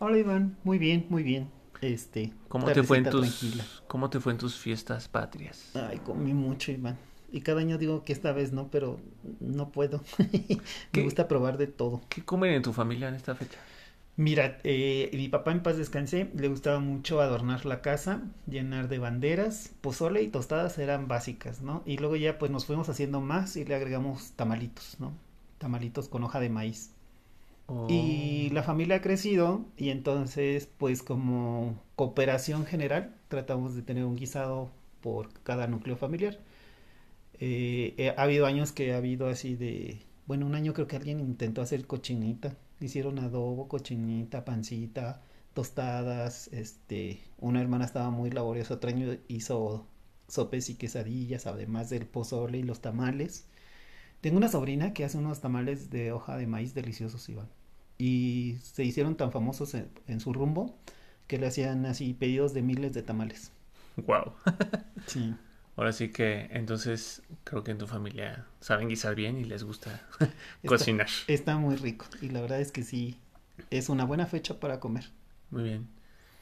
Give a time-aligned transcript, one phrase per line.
[0.00, 1.50] Hola Iván, muy bien, muy bien.
[1.80, 5.72] Este, ¿Cómo te, fue en tus, ¿Cómo te fue en tus fiestas patrias?
[5.74, 6.96] Ay, comí mucho, Iván.
[7.32, 9.00] Y cada año digo que esta vez no, pero
[9.40, 10.00] no puedo.
[10.92, 12.00] Me gusta probar de todo.
[12.08, 13.58] ¿Qué comen en tu familia en esta fecha?
[14.16, 18.98] Mira, eh, mi papá en paz descansé, le gustaba mucho adornar la casa, llenar de
[18.98, 21.82] banderas, pozole y tostadas eran básicas, ¿no?
[21.86, 25.12] Y luego ya pues nos fuimos haciendo más y le agregamos tamalitos, ¿no?
[25.58, 26.92] Tamalitos con hoja de maíz.
[27.88, 28.54] Y oh.
[28.54, 34.70] la familia ha crecido y entonces pues como cooperación general tratamos de tener un guisado
[35.02, 36.38] por cada núcleo familiar.
[37.40, 40.96] Eh, eh, ha habido años que ha habido así de, bueno, un año creo que
[40.96, 45.22] alguien intentó hacer cochinita, hicieron adobo, cochinita, pancita,
[45.54, 49.86] tostadas, este, una hermana estaba muy laboriosa, otro año hizo
[50.28, 53.46] sopes y quesadillas, además del pozole y los tamales.
[54.20, 57.48] Tengo una sobrina que hace unos tamales de hoja de maíz deliciosos, Iván
[57.98, 60.78] y se hicieron tan famosos en, su rumbo
[61.26, 63.52] que le hacían así pedidos de miles de tamales.
[63.96, 64.32] Wow.
[65.06, 65.34] sí.
[65.76, 70.00] Ahora sí que entonces creo que en tu familia saben guisar bien y les gusta
[70.66, 71.08] cocinar.
[71.26, 73.18] Está muy rico y la verdad es que sí
[73.70, 75.10] es una buena fecha para comer.
[75.50, 75.88] Muy bien.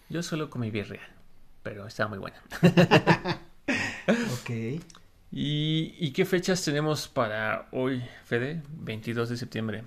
[0.09, 1.01] Yo solo comí birria,
[1.63, 2.41] pero está muy buena.
[4.41, 4.51] ok.
[5.33, 8.63] ¿Y, ¿Y qué fechas tenemos para hoy, Fede?
[8.69, 9.85] 22 de septiembre.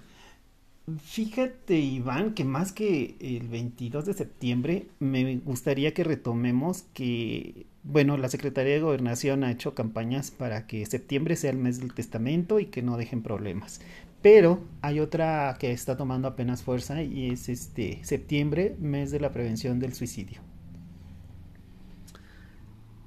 [0.97, 8.17] Fíjate, Iván, que más que el 22 de septiembre, me gustaría que retomemos que, bueno,
[8.17, 12.59] la Secretaría de Gobernación ha hecho campañas para que septiembre sea el mes del testamento
[12.59, 13.81] y que no dejen problemas.
[14.21, 19.31] Pero hay otra que está tomando apenas fuerza y es este septiembre, mes de la
[19.31, 20.41] prevención del suicidio.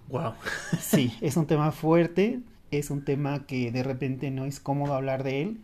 [0.09, 0.35] Wow.
[0.81, 2.41] Sí, es un tema fuerte,
[2.71, 5.61] es un tema que de repente no es cómodo hablar de él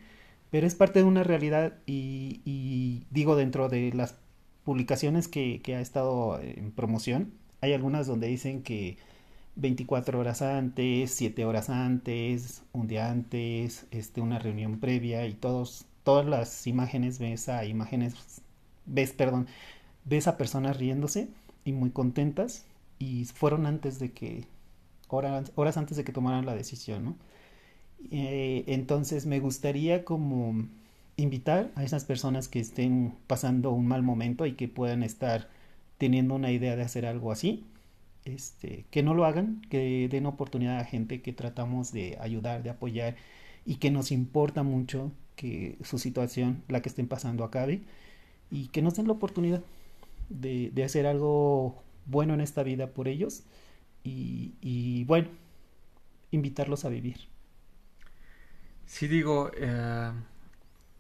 [0.50, 4.16] pero es parte de una realidad y, digo dentro de las
[4.64, 8.96] publicaciones que, ha estado en promoción, hay algunas donde dicen que
[9.56, 15.86] 24 horas antes, 7 horas antes, un día antes, este, una reunión previa y todos,
[16.04, 18.14] todas las imágenes ves a imágenes,
[18.86, 19.48] ves, perdón,
[20.04, 21.28] ves a personas riéndose
[21.64, 22.66] y muy contentas
[22.98, 24.44] y fueron antes de que,
[25.08, 27.16] horas, horas antes de que tomaran la decisión, ¿no?
[28.10, 30.66] Eh, entonces me gustaría como
[31.16, 35.48] invitar a esas personas que estén pasando un mal momento y que puedan estar
[35.98, 37.64] teniendo una idea de hacer algo así,
[38.24, 42.70] este, que no lo hagan, que den oportunidad a gente que tratamos de ayudar, de
[42.70, 43.16] apoyar
[43.66, 47.82] y que nos importa mucho que su situación, la que estén pasando, acabe
[48.50, 49.62] y que nos den la oportunidad
[50.30, 53.44] de, hacer algo bueno en esta vida por ellos
[54.04, 55.28] y, y bueno,
[56.30, 57.16] invitarlos a vivir.
[58.88, 60.10] Sí, digo, eh,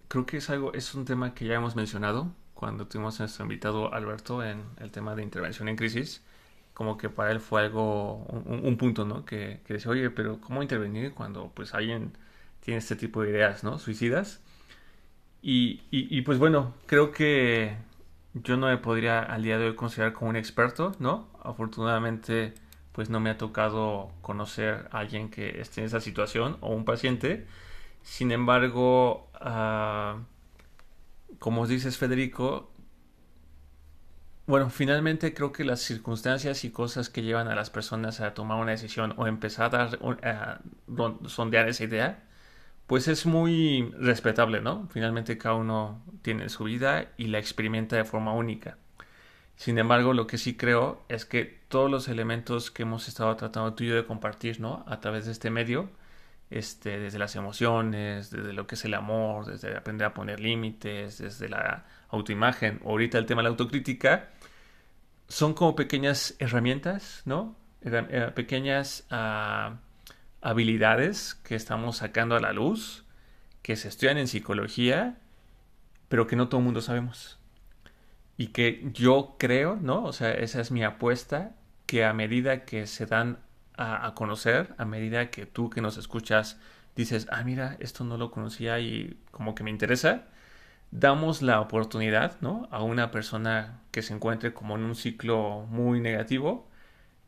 [0.08, 3.44] creo que es algo, es un tema que ya hemos mencionado cuando tuvimos a nuestro
[3.44, 6.22] invitado Alberto en el tema de intervención en crisis.
[6.74, 9.24] Como que para él fue algo, un, punto, ¿no?
[9.24, 12.12] Que, que, decía, oye, pero ¿cómo intervenir cuando pues alguien
[12.60, 13.78] tiene este tipo de ideas, ¿no?
[13.78, 14.42] Suicidas.
[15.42, 17.76] Y, y, y pues bueno, creo que
[18.34, 21.28] yo no me podría al día de hoy considerar como un experto, ¿no?
[21.42, 22.54] Afortunadamente,
[22.92, 26.84] pues no me ha tocado conocer a alguien que esté en esa situación o un
[26.84, 27.46] paciente
[28.08, 30.18] sin embargo, uh,
[31.38, 32.72] como dices Federico,
[34.46, 38.58] bueno, finalmente creo que las circunstancias y cosas que llevan a las personas a tomar
[38.60, 40.60] una decisión o empezar a,
[41.26, 42.24] sondear esa idea,
[42.86, 44.88] pues es muy respetable, ¿no?
[44.90, 48.78] Finalmente cada uno tiene su vida y la experimenta de forma única.
[49.56, 53.74] Sin embargo, lo que sí creo es que todos los elementos que hemos estado tratando
[53.74, 54.84] tú y yo de compartir, ¿no?
[54.88, 55.90] A través de este medio,
[56.50, 61.18] este, desde las emociones, desde lo que es el amor, desde aprender a poner límites,
[61.18, 64.30] desde la autoimagen, ahorita el tema de la autocrítica,
[65.28, 67.54] son como pequeñas herramientas, ¿no?
[67.82, 69.76] Eh, pequeñas ah,
[70.40, 73.04] habilidades que estamos sacando a la luz,
[73.62, 75.18] que se estudian en psicología,
[76.08, 77.38] pero que no todo el mundo sabemos.
[78.38, 80.04] Y que yo creo, ¿no?
[80.04, 81.56] O sea, esa es mi apuesta,
[81.86, 83.38] que a medida que se dan
[83.78, 86.58] a, conocer a medida que tú que nos escuchas
[86.96, 90.26] dices, ah, mira, esto no lo conocía y como que me interesa,
[90.90, 92.68] damos la oportunidad, ¿no?
[92.72, 96.68] A una persona que se encuentre como en un ciclo muy negativo,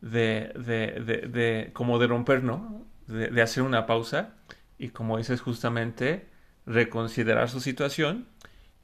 [0.00, 2.84] de, de, de, de como de romper, ¿no?
[3.06, 4.34] De, hacer una pausa
[4.78, 6.28] y como dices justamente,
[6.66, 8.26] reconsiderar su situación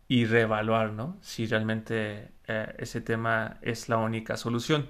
[0.09, 1.17] y reevaluar, ¿no?
[1.23, 4.89] Si realmente eh, ese tema es la única solución.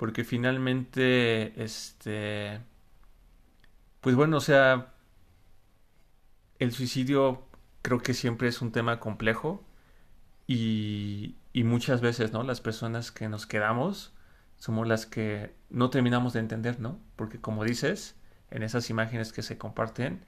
[0.00, 2.58] Porque finalmente, este,
[4.00, 4.94] pues bueno, o sea,
[6.58, 7.46] el suicidio
[7.82, 9.62] creo que siempre es un tema complejo
[10.46, 12.44] y, y muchas veces, ¿no?
[12.44, 14.14] Las personas que nos quedamos
[14.56, 16.98] somos las que no terminamos de entender, ¿no?
[17.14, 18.16] Porque como dices,
[18.50, 20.24] en esas imágenes que se comparten,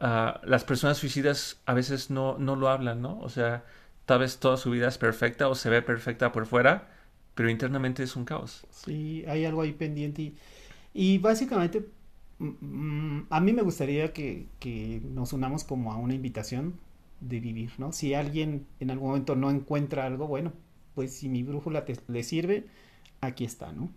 [0.00, 3.20] uh, las personas suicidas a veces no, no lo hablan, ¿no?
[3.20, 3.64] O sea,
[4.06, 6.97] tal vez toda su vida es perfecta o se ve perfecta por fuera,
[7.38, 8.66] pero internamente es un caos.
[8.70, 10.34] Sí, hay algo ahí pendiente y,
[10.92, 11.86] y básicamente
[12.38, 16.78] Mm, a mí me gustaría que, que, nos unamos como a una invitación
[17.20, 17.92] de vivir, ¿no?
[17.92, 20.52] Si alguien en algún momento no encuentra algo, bueno,
[20.94, 22.66] pues si mi brújula te, le sirve,
[23.20, 23.90] aquí está, ¿no?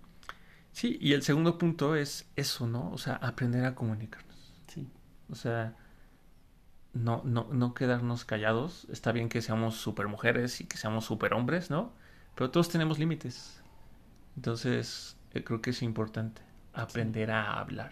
[0.72, 2.90] Sí, y el segundo punto es eso, ¿no?
[2.92, 4.54] O sea, aprender a comunicarnos.
[4.68, 4.88] Sí.
[5.30, 5.76] O sea,
[6.94, 8.88] no, no, no quedarnos callados.
[8.92, 11.94] Está bien que seamos super mujeres y que seamos super hombres, ¿no?
[12.36, 13.62] Pero todos tenemos límites.
[14.36, 16.42] Entonces, eh, creo que es importante
[16.74, 17.92] aprender a hablar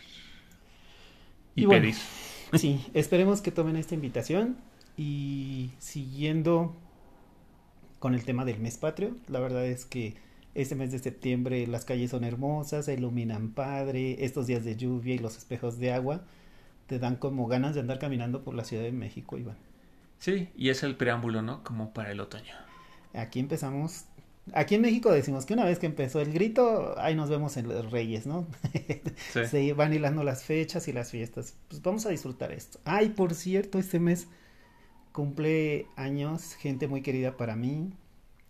[1.56, 1.96] y, pedir.
[2.54, 4.58] sí, esperemos que tomen esta invitación
[4.98, 6.76] y siguiendo
[8.00, 10.16] con el tema del mes patrio, la verdad es que
[10.56, 15.16] este mes de septiembre las calles son hermosas, se iluminan padre, estos días de lluvia
[15.16, 16.24] y los espejos de agua
[16.88, 19.58] te dan como ganas de andar caminando por la Ciudad de México, Iván.
[20.18, 21.64] Sí, y es el preámbulo, ¿no?
[21.64, 22.54] Como para el otoño.
[23.14, 24.06] Aquí empezamos
[24.54, 27.68] Aquí en México decimos que una vez que empezó el grito, ahí nos vemos en
[27.68, 28.48] los Reyes, ¿no?
[29.34, 31.56] Se van hilando las fechas y las fiestas.
[31.68, 32.80] Pues vamos a disfrutar esto.
[32.86, 34.28] Ay, por cierto, este mes
[35.12, 37.92] cumple años gente muy querida para mí,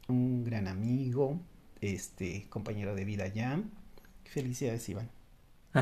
[0.08, 1.40] un gran amigo,
[1.82, 3.62] este compañero de vida ya.
[4.26, 5.10] Felicidades, Iván.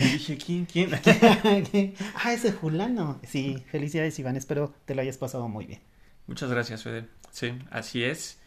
[0.00, 0.66] dije, ¿quién?
[0.66, 0.90] ¿Quién?
[2.14, 3.20] ah, ese fulano.
[3.24, 4.36] Sí, felicidades, Iván.
[4.36, 5.80] Espero te lo hayas pasado muy bien.
[6.26, 7.06] Muchas gracias, Fede.
[7.30, 8.38] Sí, así es.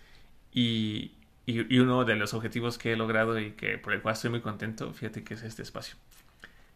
[0.53, 1.11] Y,
[1.45, 4.41] y, uno de los objetivos que he logrado y que por el cual estoy muy
[4.41, 5.95] contento, fíjate que es este espacio.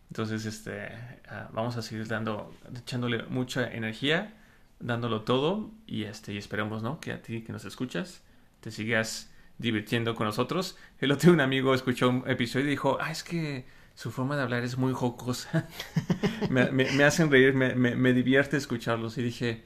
[0.09, 0.89] Entonces, este,
[1.29, 4.33] ah, vamos a seguir dando, echándole mucha energía,
[4.79, 6.99] dándolo todo y este, y esperemos, ¿no?
[6.99, 8.21] Que a ti que nos escuchas
[8.63, 10.77] te sigas divirtiendo con nosotros.
[10.99, 14.43] El otro un amigo escuchó un episodio y dijo, ah, es que su forma de
[14.43, 15.67] hablar es muy jocosa.
[16.49, 19.17] me, me, hacen reír, me, me, divierte escucharlos.
[19.17, 19.65] Y dije,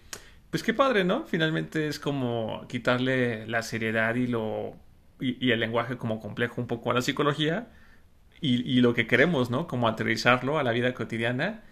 [0.49, 1.25] pues qué padre, ¿no?
[1.25, 4.75] Finalmente es como quitarle la seriedad y lo
[5.19, 7.69] y, el lenguaje como complejo un poco a la psicología
[8.39, 9.67] y, lo que queremos, ¿no?
[9.67, 11.63] Como aterrizarlo a la vida cotidiana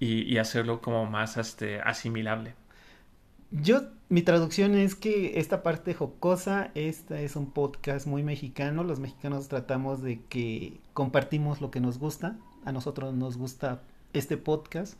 [0.00, 2.54] y, y hacerlo como más este, asimilable.
[3.50, 8.84] Yo, mi traducción es que esta parte jocosa, esta es un podcast muy mexicano.
[8.84, 12.36] Los mexicanos tratamos de que compartimos lo que nos gusta.
[12.64, 13.82] A nosotros nos gusta
[14.14, 14.98] este podcast.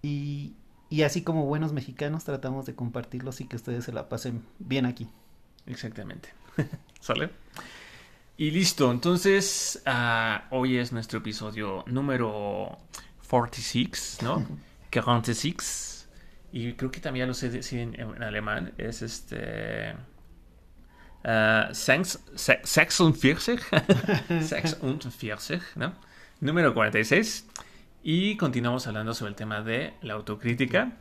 [0.00, 0.54] Y,
[0.88, 4.86] y así como buenos mexicanos tratamos de compartirlos y que ustedes se la pasen bien
[4.86, 5.08] aquí.
[5.66, 6.28] Exactamente.
[7.00, 7.30] ¿Sale?
[8.36, 12.78] Y listo, entonces uh, hoy es nuestro episodio número
[13.28, 14.46] 46, ¿no?
[14.92, 16.08] 46.
[16.52, 18.72] Y creo que también lo sé decir en, en alemán.
[18.78, 19.94] Es este...
[21.24, 23.60] Uh, 46.
[24.78, 25.94] 46, ¿no?
[26.40, 27.46] Número 46.
[28.08, 30.92] Y continuamos hablando sobre el tema de la autocrítica.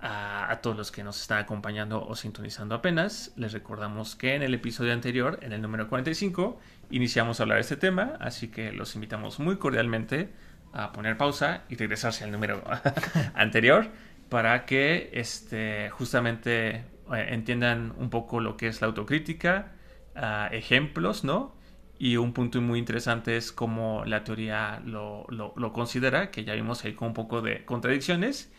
[0.00, 4.54] A, todos los que nos están acompañando o sintonizando apenas, les recordamos que en el
[4.54, 8.94] episodio anterior, en el número 45, iniciamos a hablar de este tema, así que los
[8.94, 10.30] invitamos muy cordialmente
[10.72, 12.64] a poner pausa y regresarse al número
[13.34, 13.88] anterior
[14.30, 16.84] para que este, justamente eh,
[17.28, 19.72] entiendan un poco lo que es la autocrítica,
[20.16, 21.59] ah, ejemplos, ¿no?
[22.02, 25.26] Y un punto muy interesante es cómo la teoría lo,
[25.74, 28.50] considera, que ya vimos ahí con un poco de contradicciones.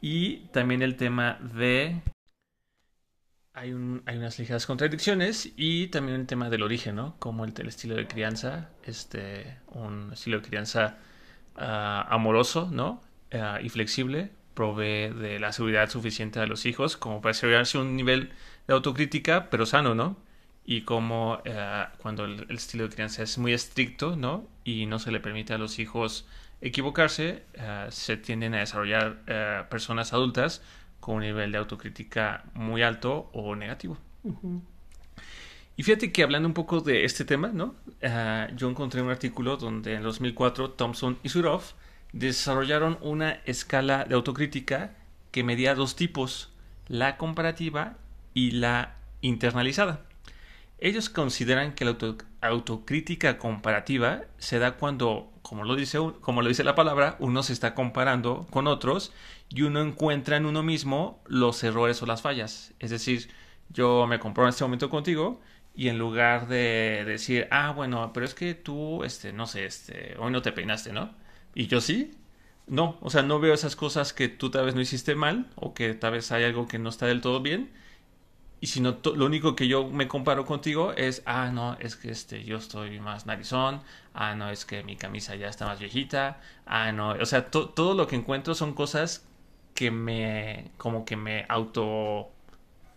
[0.00, 2.00] Y también el tema de...
[3.52, 7.16] Hay, un, hay unas ligeras contradicciones y también el tema del origen, ¿no?
[7.18, 10.96] Como el, estilo de crianza, este, un estilo de crianza
[11.56, 13.02] ah, amoroso, ¿no?
[13.30, 17.94] Ah, y flexible, provee de la seguridad suficiente a los hijos como para asegurarse un
[17.94, 18.32] nivel
[18.66, 20.16] de autocrítica, pero sano, ¿no?
[20.66, 24.48] Y cómo eh, cuando el, estilo de crianza es muy estricto, ¿no?
[24.64, 26.26] Y no se le permite a los hijos
[26.60, 30.62] equivocarse, eh, se tienden a desarrollar eh, personas adultas
[30.98, 33.96] con un nivel de autocrítica muy alto o negativo.
[35.76, 37.76] Y fíjate que hablando un poco de este tema, ¿no?
[38.56, 41.62] yo encontré un artículo donde en 2004 Thompson y Surov
[42.12, 44.96] desarrollaron una escala de autocrítica
[45.30, 46.52] que medía dos tipos
[46.88, 47.98] la comparativa
[48.34, 50.05] y la internalizada.
[50.78, 51.96] Ellos consideran que la
[52.42, 57.54] autocrítica comparativa se da cuando, como lo, dice, como lo dice la palabra, uno se
[57.54, 59.12] está comparando con otros
[59.48, 62.74] y uno encuentra en uno mismo los errores o las fallas.
[62.78, 63.30] Es decir,
[63.70, 65.40] yo me comparo en este momento contigo
[65.74, 70.16] y en lugar de decir, ah, bueno, pero es que tú, este, no sé, este,
[70.18, 71.14] hoy no te peinaste, ¿no?
[71.54, 72.14] Y yo sí,
[72.66, 75.74] no, o sea, no veo esas cosas que tú tal vez no hiciste mal o
[75.74, 77.70] que tal vez hay algo que no está del todo bien
[78.60, 82.10] y si no, lo único que yo me comparo contigo es, ah, no, es que
[82.10, 83.82] este, yo estoy más narizón,
[84.14, 87.94] ah, no, es que mi camisa ya está más viejita, ah, no, o sea, todo
[87.94, 89.26] lo que encuentro son cosas
[89.74, 92.30] que me, como que me auto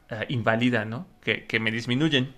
[0.09, 1.07] eh, invalidan, ¿no?
[1.21, 2.33] Que, que me disminuyen.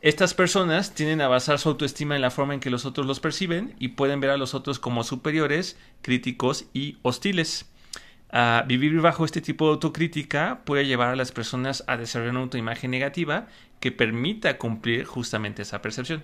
[0.00, 3.20] Estas personas tienden a basar su autoestima en la forma en que los otros los
[3.20, 7.66] perciben y pueden ver a los otros como superiores, críticos y hostiles
[8.66, 12.90] vivir bajo este tipo de autocrítica puede llevar a las personas a desarrollar una autoimagen
[12.90, 13.46] negativa
[13.80, 16.22] que permita cumplir justamente esa percepción.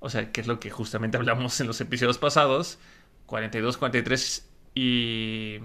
[0.00, 2.78] O sea, que es lo que justamente hablamos en los episodios pasados,
[3.26, 5.58] 42, 43 y...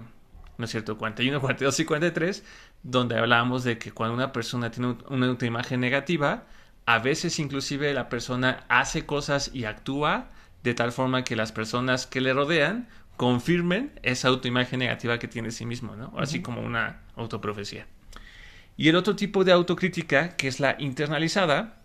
[0.58, 0.98] ¿No es cierto?
[0.98, 2.44] 41, 42 y 43,
[2.82, 6.46] donde hablábamos de que cuando una persona tiene una autoimagen negativa,
[6.84, 10.30] a veces inclusive la persona hace cosas y actúa
[10.64, 12.88] de tal forma que las personas que le rodean
[13.18, 16.14] confirmen esa autoimagen negativa que tiene de sí mismo, ¿no?
[16.16, 17.86] Así como una autoprofecía.
[18.76, 21.82] Y el otro tipo de autocrítica, que es la internalizada,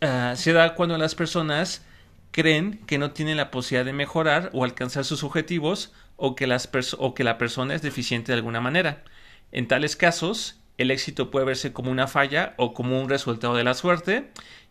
[0.00, 1.84] ah, se da cuando las personas
[2.30, 6.70] creen que no tienen la posibilidad de mejorar o alcanzar sus objetivos o que, las
[6.96, 9.02] o que la persona es deficiente de alguna manera.
[9.50, 13.64] En tales casos, el éxito puede verse como una falla o como un resultado de
[13.64, 14.30] la suerte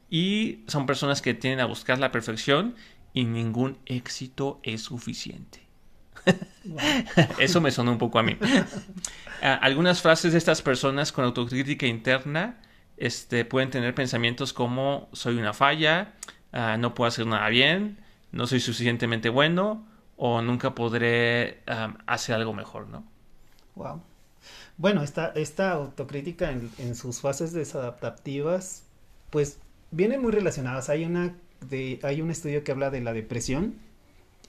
[0.09, 2.75] y son personas que tienden a buscar la perfección
[3.13, 5.70] y ningún éxito es suficiente.
[7.39, 8.37] Eso me sonó un poco a mí.
[9.41, 12.59] Algunas frases de estas personas con autocrítica interna
[12.97, 16.13] este, pueden tener pensamientos como soy una falla,
[16.51, 17.97] ah, no puedo hacer nada bien,
[18.31, 19.85] no soy suficientemente bueno
[20.17, 21.63] o nunca podré
[22.05, 23.03] hacer algo mejor, ¿no?
[23.75, 24.03] Wow.
[24.77, 28.83] Bueno, esta, esta autocrítica en, en, sus fases desadaptativas,
[29.29, 29.59] pues
[29.89, 30.89] vienen muy relacionadas.
[30.89, 31.35] Hay una
[31.69, 33.75] de, hay un estudio que habla de la depresión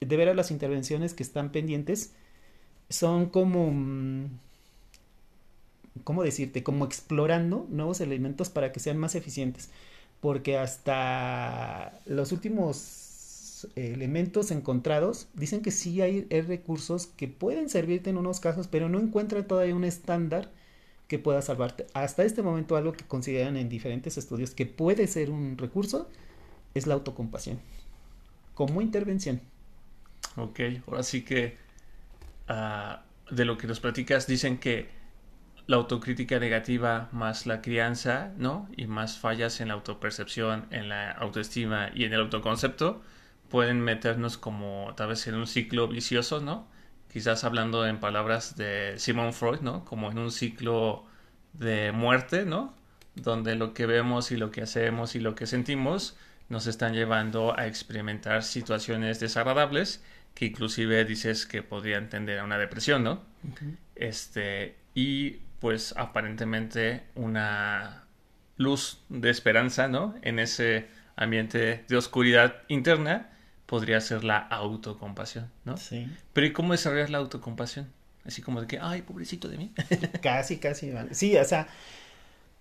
[0.00, 2.14] de ver a las intervenciones que están pendientes,
[2.88, 4.26] son como, mm,
[6.04, 6.62] ¿cómo decirte?
[6.62, 9.70] Como explorando nuevos elementos para que sean más eficientes.
[10.20, 18.18] Porque hasta los últimos elementos encontrados dicen que sí hay recursos que pueden servirte en
[18.18, 20.50] unos casos, pero no encuentran todavía un estándar
[21.12, 21.86] que pueda salvarte.
[21.92, 26.08] Hasta este momento algo que consideran en diferentes estudios que puede ser un recurso
[26.72, 27.60] es la autocompasión
[28.54, 29.42] como intervención.
[30.36, 31.58] Ok, ahora sí que
[32.48, 34.88] ah, de lo que nos platicas dicen que
[35.66, 38.70] la autocrítica negativa más la crianza, ¿no?
[38.74, 43.02] Y más fallas en la autopercepción, en la autoestima y en el autoconcepto
[43.50, 46.66] pueden meternos como tal vez en un ciclo vicioso, ¿no?
[47.12, 49.84] Quizás hablando en palabras de Simon Freud, ¿no?
[49.84, 51.04] Como en un ciclo
[51.52, 52.74] de muerte, ¿no?
[53.14, 56.16] Donde lo que vemos y lo que hacemos y lo que sentimos
[56.48, 60.02] nos están llevando a experimentar situaciones desagradables
[60.34, 63.22] que inclusive dices que podrían tender a una depresión, ¿no?
[63.94, 68.04] Este, y pues aparentemente una
[68.56, 70.14] luz de esperanza, ¿no?
[70.22, 73.31] En ese ambiente de oscuridad interna
[73.72, 75.78] podría ser la autocompasión, ¿no?
[75.78, 76.06] Sí.
[76.34, 77.90] Pero ¿y cómo desarrollar la autocompasión?
[78.22, 79.72] Así como de que, ay, pobrecito de mí.
[80.22, 80.90] casi, casi.
[80.90, 81.14] Vale.
[81.14, 81.68] Sí, o sea,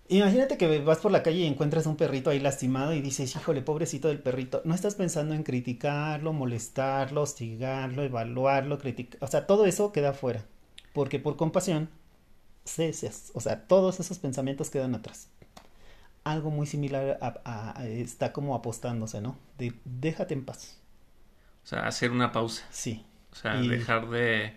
[0.07, 3.61] imagínate que vas por la calle y encuentras un perrito ahí lastimado y dices, híjole,
[3.61, 4.61] pobrecito del perrito.
[4.63, 9.21] No estás pensando en criticarlo, molestarlo, hostigarlo, evaluarlo, criticar.
[9.21, 10.45] O sea, todo eso queda fuera.
[10.93, 11.89] Porque por compasión,
[12.63, 13.33] ceses.
[13.33, 15.27] O sea, todos esos pensamientos quedan atrás.
[16.23, 19.37] Algo muy similar a, a, está como apostándose, ¿no?
[19.57, 20.77] De déjate en paz.
[21.63, 22.65] O sea, hacer una pausa.
[22.71, 23.03] Sí.
[23.31, 23.67] O sea, y...
[23.67, 24.53] dejar de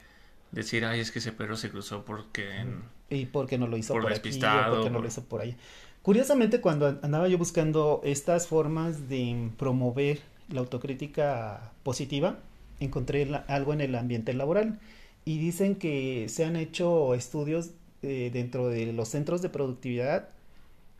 [0.52, 2.64] decir, ay, es que ese perro se cruzó porque...
[3.10, 5.56] Y porque no lo hizo por, por aquí, o porque no lo hizo por allá.
[6.02, 12.38] Curiosamente, cuando andaba yo buscando estas formas de promover la autocrítica positiva,
[12.80, 14.80] encontré la, algo en el ambiente laboral.
[15.24, 17.70] Y dicen que se han hecho estudios
[18.02, 20.28] eh, dentro de los centros de productividad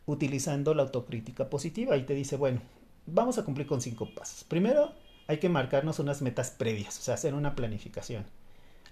[0.07, 1.95] utilizando la autocrítica positiva.
[1.97, 2.61] Y te dice, bueno,
[3.05, 4.43] vamos a cumplir con cinco pasos.
[4.43, 4.91] Primero,
[5.27, 8.25] hay que marcarnos unas metas previas, o sea, hacer una planificación.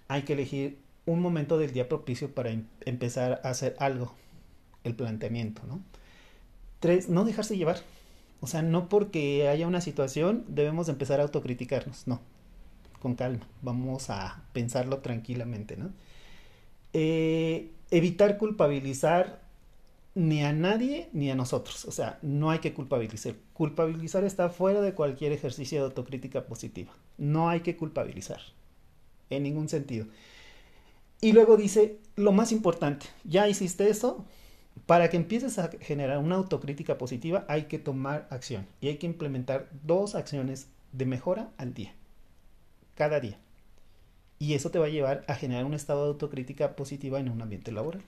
[0.07, 4.15] Hay que elegir un momento del día propicio para em empezar a hacer algo,
[4.83, 5.81] el planteamiento, ¿no?
[6.79, 7.77] Tres, no dejarse llevar.
[8.41, 12.19] O sea, no porque haya una situación debemos empezar a autocriticarnos, no.
[13.01, 15.91] Con calma, vamos a pensarlo tranquilamente, ¿no?
[16.93, 19.43] Eh, evitar culpabilizar
[20.15, 21.85] ni a nadie ni a nosotros.
[21.85, 23.35] O sea, no hay que culpabilizar.
[23.53, 26.93] Culpabilizar está fuera de cualquier ejercicio de autocrítica positiva.
[27.17, 28.39] No hay que culpabilizar.
[29.29, 30.05] En ningún sentido.
[31.21, 34.25] Y luego dice, lo más importante, ya hiciste eso,
[34.85, 39.05] para que empieces a generar una autocrítica positiva hay que tomar acción y hay que
[39.05, 41.93] implementar dos acciones de mejora al día,
[42.95, 43.39] cada día.
[44.39, 47.41] Y eso te va a llevar a generar un estado de autocrítica positiva en un
[47.41, 48.03] ambiente laboral.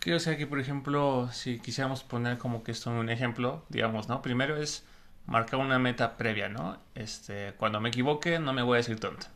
[0.00, 3.62] Ok, o sea que por ejemplo, si quisiéramos poner como que esto en un ejemplo,
[3.68, 4.22] digamos, ¿no?
[4.22, 4.82] Primero es
[5.26, 6.78] marcar una meta previa, ¿no?
[6.94, 9.26] Este, cuando me equivoque no me voy a decir tonto.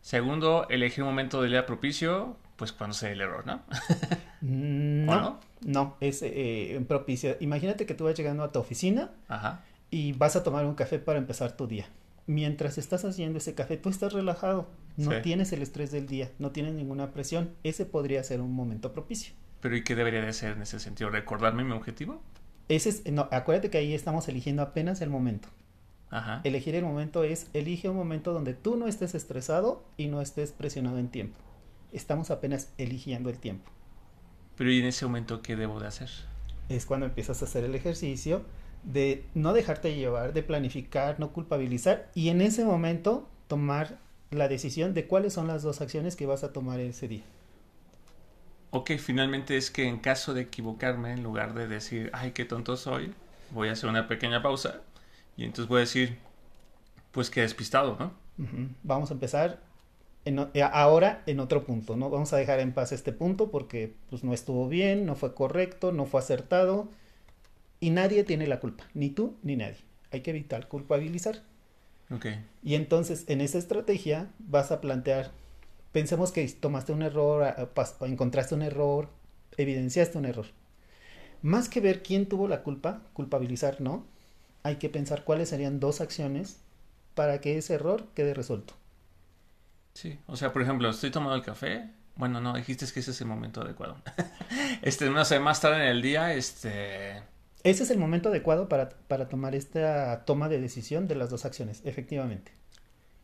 [0.00, 3.60] Segundo, elegir un momento del día propicio, pues cuando sea el error, ¿no?
[4.40, 5.40] no, no?
[5.60, 7.36] no, es eh, propicio.
[7.40, 9.60] Imagínate que tú vas llegando a tu oficina Ajá.
[9.90, 11.84] y vas a tomar un café para empezar tu día.
[12.26, 15.18] Mientras estás haciendo ese café, tú estás relajado, no sí.
[15.22, 17.50] tienes el estrés del día, no tienes ninguna presión.
[17.62, 19.34] Ese podría ser un momento propicio.
[19.60, 21.10] Pero ¿y qué debería de ser en ese sentido?
[21.10, 22.22] ¿Recordarme mi objetivo?
[22.68, 25.48] Ese es, no, acuérdate que ahí estamos eligiendo apenas el momento.
[26.10, 26.40] Ajá.
[26.44, 30.52] Elegir el momento es, elige un momento donde tú no estés estresado y no estés
[30.52, 31.38] presionado en tiempo.
[31.92, 33.70] Estamos apenas eligiendo el tiempo.
[34.56, 36.10] Pero ¿y en ese momento qué debo de hacer?
[36.68, 38.42] Es cuando empiezas a hacer el ejercicio
[38.84, 43.98] de no dejarte llevar, de planificar, no culpabilizar y en ese momento tomar
[44.30, 47.24] la decisión de cuáles son las dos acciones que vas a tomar ese día.
[48.70, 52.76] Ok, finalmente es que en caso de equivocarme, en lugar de decir, ay, qué tonto
[52.76, 53.12] soy,
[53.50, 54.82] voy a hacer una pequeña pausa
[55.36, 56.18] y entonces voy a decir,
[57.12, 58.12] pues qué despistado, ¿no?
[58.38, 58.68] Uh -huh.
[58.82, 59.60] Vamos a empezar
[60.24, 60.38] en,
[60.72, 62.10] ahora en otro punto, ¿no?
[62.10, 65.92] Vamos a dejar en paz este punto porque pues no estuvo bien, no fue correcto,
[65.92, 66.88] no fue acertado
[67.80, 69.78] y nadie tiene la culpa, ni tú ni nadie.
[70.12, 71.42] Hay que evitar culpabilizar.
[72.10, 72.26] Ok.
[72.62, 75.32] Y entonces en esa estrategia vas a plantear
[75.92, 77.54] pensemos que tomaste un error,
[78.02, 79.08] encontraste un error,
[79.56, 80.46] evidenciaste un error.
[81.42, 84.04] Más que ver quién tuvo la culpa, culpabilizar no,
[84.62, 86.58] hay que pensar cuáles serían dos acciones
[87.14, 88.74] para que ese error quede resuelto.
[89.94, 91.90] Sí, o sea, por ejemplo, estoy tomando el café.
[92.16, 93.96] Bueno, no, dijiste que ese es el momento adecuado.
[94.82, 97.22] este, no sé, más tarde en el día, este...
[97.62, 101.44] Ese es el momento adecuado para, para tomar esta toma de decisión de las dos
[101.44, 102.52] acciones, efectivamente.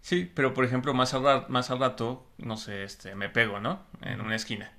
[0.06, 3.58] Sí, pero por ejemplo, más al, rato, más al rato, no sé, este, me pego,
[3.58, 3.84] ¿no?
[4.02, 4.72] En una esquina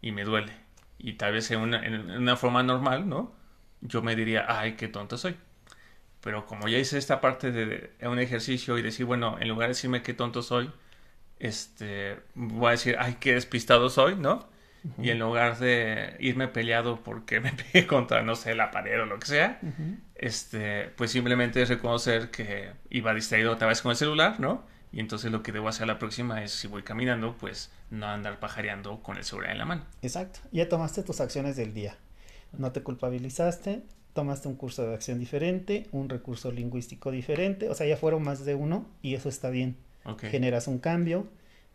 [0.00, 0.54] y me duele.
[0.96, 3.36] Y tal vez en una, en una forma normal, ¿no?
[3.82, 5.36] Yo me diría, ay, qué tonto soy.
[6.22, 9.68] Pero como ya hice esta parte de, de un ejercicio y decir, bueno, en lugar
[9.68, 10.72] de decirme qué tonto soy,
[11.38, 14.48] este, voy a decir, ay, qué despistado soy, ¿no?
[14.84, 15.06] Uh -huh.
[15.06, 19.06] Y en lugar de irme peleado porque me pegué contra, no sé, la pared o
[19.06, 19.98] lo que sea, uh -huh.
[20.20, 24.64] Este, pues simplemente es reconocer que iba distraído otra vez con el celular, ¿no?
[24.92, 28.38] Y entonces lo que debo hacer la próxima es, si voy caminando, pues no andar
[28.38, 29.86] pajareando con el celular en la mano.
[30.02, 30.40] Exacto.
[30.52, 31.96] Ya tomaste tus acciones del día.
[32.52, 37.86] No te culpabilizaste, tomaste un curso de acción diferente, un recurso lingüístico diferente, o sea,
[37.86, 39.78] ya fueron más de uno y eso está bien.
[40.04, 40.30] Okay.
[40.30, 41.28] Generas un cambio,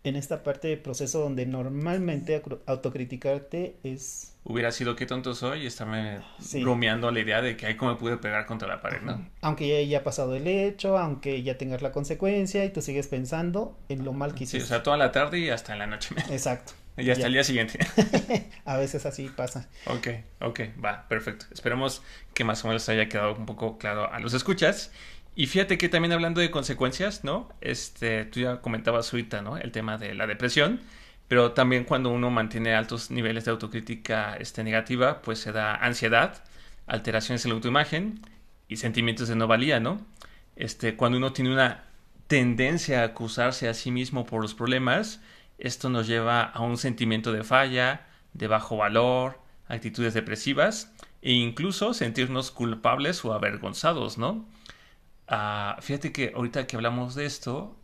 [0.05, 4.35] en esta parte del proceso donde normalmente autocriticarte es...
[4.43, 6.61] Hubiera sido qué tonto soy y estarme sí.
[6.61, 9.27] bromeando la idea de que ahí cómo pude pegar contra la pared, ¿no?
[9.41, 13.75] Aunque ya haya pasado el hecho, aunque ya tengas la consecuencia y tú sigues pensando
[13.89, 14.59] en lo mal que hiciste.
[14.59, 16.13] Sí, o sea, toda la tarde y hasta en la noche.
[16.29, 16.73] Exacto.
[16.97, 17.27] Y hasta ya.
[17.27, 17.79] el día siguiente.
[18.65, 19.67] a veces así pasa.
[19.87, 20.07] Ok,
[20.39, 21.47] ok, va, perfecto.
[21.51, 22.03] Esperemos
[22.35, 24.91] que más o menos haya quedado un poco claro a los escuchas.
[25.35, 27.49] Y fíjate que también hablando de consecuencias, ¿no?
[27.59, 29.57] Este, tú ya comentabas ahorita, ¿no?
[29.57, 30.79] El tema de la depresión,
[31.27, 36.43] pero también cuando uno mantiene altos niveles de autocrítica este, negativa, pues se da ansiedad,
[36.87, 38.21] alteraciones en la autoimagen
[38.69, 39.99] y sentimientos de no valía, ¿no?
[40.55, 41.83] Este, cuando uno tiene una
[42.27, 45.21] tendencia a acusarse a sí mismo por los problemas,
[45.57, 51.93] esto nos lleva a un sentimiento de falla, de bajo valor, actitudes depresivas e incluso
[51.93, 54.45] sentirnos culpables o avergonzados, ¿no?
[55.29, 57.75] Uh, fíjate que ahorita que hablamos de esto,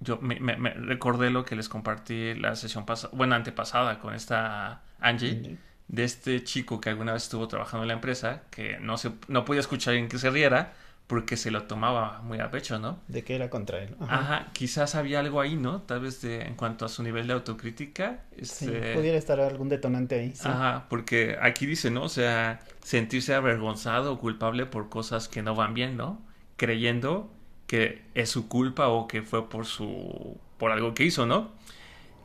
[0.00, 4.14] yo me, me, me recordé lo que les compartí la sesión pasada, bueno, antepasada con
[4.14, 5.58] esta Angie, mm -hmm.
[5.88, 9.44] de este chico que alguna vez estuvo trabajando en la empresa, que no, se, no
[9.44, 10.72] podía escuchar en que se riera
[11.06, 12.98] porque se lo tomaba muy a pecho, ¿no?
[13.06, 13.96] De que era contra él.
[14.00, 14.18] Ajá.
[14.18, 14.50] Ajá.
[14.52, 15.82] quizás había algo ahí, ¿no?
[15.82, 18.24] Tal vez de, en cuanto a su nivel de autocrítica.
[18.42, 18.94] Sí, este...
[18.94, 20.34] pudiera estar algún detonante ahí.
[20.34, 20.48] Sí.
[20.48, 22.02] Ajá, porque aquí dice, ¿no?
[22.04, 26.25] O sea, sentirse avergonzado o culpable por cosas que no van bien, ¿no?
[26.56, 27.30] Creyendo
[27.66, 31.52] que es su culpa o que fue por su por algo que hizo, ¿no?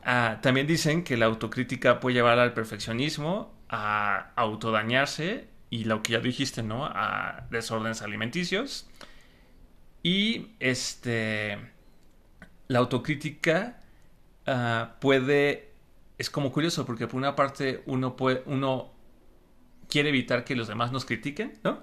[0.04, 6.12] Ah, también dicen que la autocrítica puede llevar al perfeccionismo, a autodañarse y lo que
[6.12, 6.86] ya dijiste, ¿no?
[6.86, 8.88] A desórdenes alimenticios.
[10.02, 11.58] Y este
[12.68, 13.80] la autocrítica
[14.46, 15.72] uh, puede
[16.18, 18.92] es como curioso porque por una parte uno puede uno
[19.88, 21.80] quiere evitar que los demás nos critiquen, ¿no?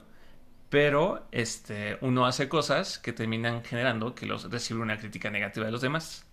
[0.70, 5.72] Pero este, uno hace cosas que terminan generando que los recibe una crítica negativa de
[5.72, 6.26] los demás.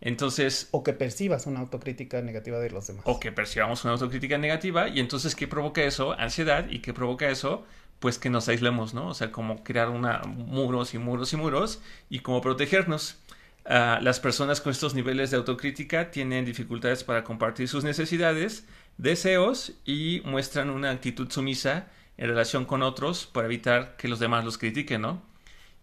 [0.00, 0.68] Entonces...
[0.72, 3.02] O que percibas una autocrítica negativa de los demás.
[3.06, 4.88] O que percibamos una autocrítica negativa.
[4.88, 6.12] Y entonces, ¿qué provoca eso?
[6.12, 6.68] Ansiedad.
[6.68, 7.64] ¿Y qué provoca eso?
[8.00, 9.08] Pues que nos aislemos, ¿no?
[9.08, 13.16] O sea, como crear una, muros y muros y muros y como protegernos.
[13.64, 18.64] Uh, las personas con estos niveles de autocrítica tienen dificultades para compartir sus necesidades,
[18.96, 21.86] deseos y muestran una actitud sumisa
[22.18, 25.22] en relación con otros para evitar que los demás los critiquen, ¿no?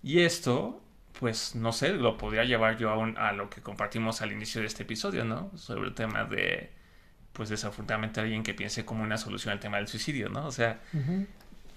[0.04, 0.82] Y esto,
[1.20, 4.62] pues, no sé, lo podría llevar yo a, un, a lo que compartimos al inicio
[4.62, 5.50] de este episodio, ¿no?
[5.58, 6.72] Sobre el tema de,
[7.34, 10.46] pues, desafortunadamente alguien que piense como una solución al tema del suicidio, ¿no?
[10.46, 11.28] O sea, uh -huh.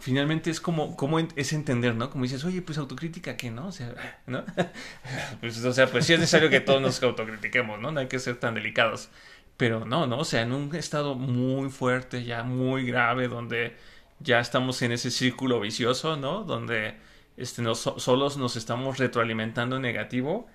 [0.01, 2.11] finalmente es como, como es entender, ¿no?
[2.11, 3.69] Como dices, oye, pues autocrítica, ¿qué, no?
[3.69, 3.95] O sea,
[4.27, 4.45] ¿no?
[5.41, 7.93] pues, o sea, pues sí es necesario que todos nos autocritiquemos, ¿no?
[7.93, 9.09] No hay que ser tan delicados.
[9.57, 10.19] Pero no, ¿no?
[10.19, 13.77] O sea, en un estado muy fuerte, ya muy grave, donde
[14.21, 16.45] ya estamos en ese círculo vicioso, ¿no?
[16.45, 16.95] Donde
[17.37, 20.47] este, nos, solos nos estamos retroalimentando en negativo.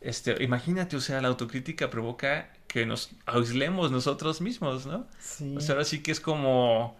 [0.00, 5.06] Este, imagínate, o sea, la autocrítica provoca que nos aislemos nosotros mismos, ¿no?
[5.18, 5.56] Sí.
[5.56, 6.96] O sea, ahora sí que es como,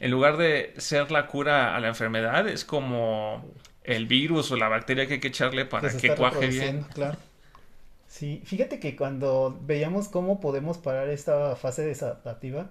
[0.00, 3.44] en lugar de ser la cura a la enfermedad, es como
[3.84, 6.84] el virus o la bacteria que hay que echarle para que cuaje bien.
[6.92, 7.16] Claro.
[8.08, 12.68] Sí, fíjate que cuando veíamos cómo podemos parar esta fase desadaptativa,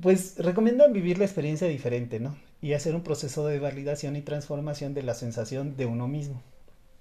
[0.00, 2.36] pues recomiendan vivir la experiencia diferente, ¿no?
[2.60, 6.42] Y hacer un proceso de validación y transformación de la sensación de uno mismo.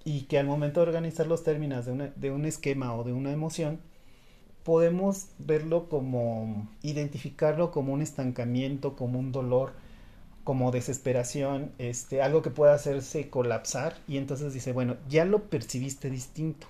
[0.03, 3.31] Y que al momento de organizar los términos de, de un esquema o de una
[3.31, 3.79] emoción,
[4.67, 9.71] podemos verlo como, identificarlo como un estancamiento, como un dolor,
[10.43, 13.97] como desesperación, este, algo que pueda hacerse colapsar.
[14.07, 16.67] Y entonces dice, bueno, ya lo percibiste distinto.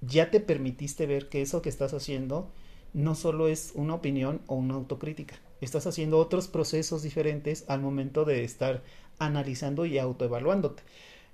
[0.00, 2.50] Ya te permitiste ver que eso que estás haciendo
[2.92, 8.24] no solo es una opinión o una autocrítica, estás haciendo otros procesos diferentes al momento
[8.24, 8.82] de estar
[9.18, 10.82] analizando y autoevaluándote.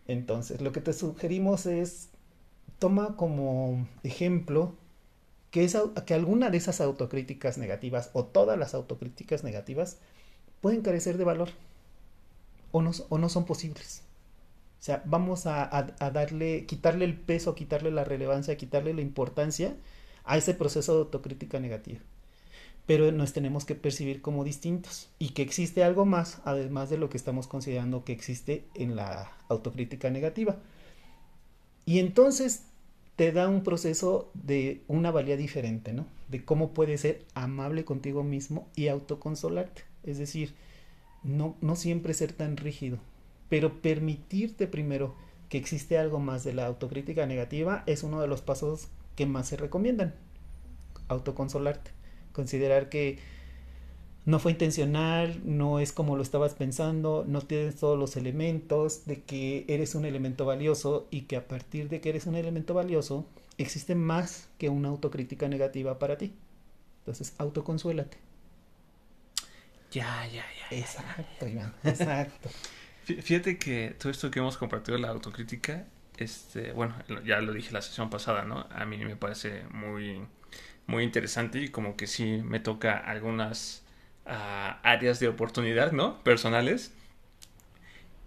[0.08, 2.10] Entonces, lo que te sugerimos es,
[2.78, 4.74] toma como ejemplo
[5.50, 9.98] que, esa, que alguna de esas autocríticas negativas o todas las autocríticas negativas
[10.60, 11.50] pueden carecer de valor
[12.72, 14.02] o no, o no son posibles.
[14.80, 19.00] O sea, vamos a, a, a darle, quitarle el peso, quitarle la relevancia, quitarle la
[19.00, 19.74] importancia
[20.26, 22.00] a ese proceso de autocrítica negativa.
[22.86, 27.08] Pero nos tenemos que percibir como distintos y que existe algo más, además de lo
[27.08, 30.56] que estamos considerando que existe en la autocrítica negativa.
[31.84, 32.64] Y entonces
[33.16, 36.06] te da un proceso de una valía diferente, ¿no?
[36.28, 39.82] De cómo puedes ser amable contigo mismo y autoconsolarte.
[40.04, 40.54] Es decir,
[41.22, 42.98] no, no siempre ser tan rígido,
[43.48, 45.14] pero permitirte primero
[45.48, 49.48] que existe algo más de la autocrítica negativa, es uno de los pasos que más
[49.48, 50.14] se recomiendan.
[51.08, 51.90] Autoconsolarte.
[52.32, 53.18] Considerar que
[54.26, 59.22] no fue intencional, no es como lo estabas pensando, no tienes todos los elementos, de
[59.22, 63.24] que eres un elemento valioso y que a partir de que eres un elemento valioso,
[63.56, 66.34] existe más que una autocrítica negativa para ti.
[66.98, 68.18] Entonces, autoconsuélate.
[69.92, 70.76] Ya, ya, ya.
[70.76, 71.72] Exacto, Iván.
[71.84, 72.50] Exacto.
[73.04, 75.86] Fíjate que todo esto que hemos compartido, la autocrítica,
[76.18, 78.66] este, bueno, ya lo dije la sesión pasada, ¿no?
[78.70, 80.20] A mí me parece muy,
[80.86, 83.84] muy interesante y como que sí me toca algunas
[84.24, 86.22] áreas de oportunidad, ¿no?
[86.24, 86.92] Personales.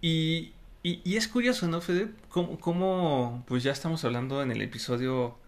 [0.00, 2.08] Y, es curioso, ¿no, Fede?
[2.30, 5.38] Cómo, pues ya estamos hablando en el episodio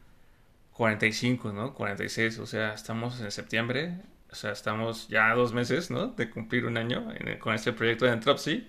[0.75, 1.75] 45, ¿no?
[1.75, 3.95] 46, o sea, estamos en septiembre,
[4.31, 6.09] o sea, estamos ya dos meses, ¿no?
[6.09, 7.07] De cumplir un año
[7.41, 8.69] con este proyecto de Entropsy.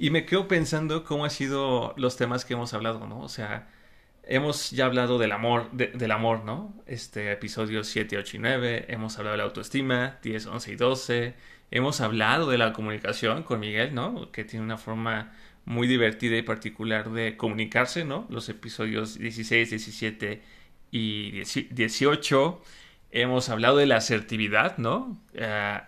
[0.00, 3.20] Y me quedo pensando cómo han sido los temas que hemos hablado, ¿no?
[3.20, 3.68] O sea,
[4.22, 6.72] hemos ya hablado del amor, del amor, ¿no?
[6.86, 11.34] Este episodio 7, 8 y 9, hemos hablado de la autoestima, 10, 11 y 12,
[11.72, 14.30] hemos hablado de la comunicación con Miguel, ¿no?
[14.30, 15.32] Que tiene una forma
[15.64, 18.24] muy divertida y particular de comunicarse, ¿no?
[18.30, 20.42] Los episodios 16, 17
[20.92, 22.62] y 18.
[23.10, 25.20] Hemos hablado de la asertividad, ¿no?
[25.34, 25.80] Eh,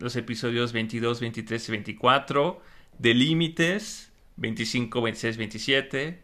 [0.00, 2.62] los episodios 22, 23 y 24,
[3.00, 6.22] de límites, 25, 26, 27